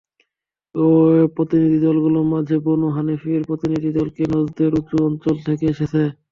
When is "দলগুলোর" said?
1.83-2.25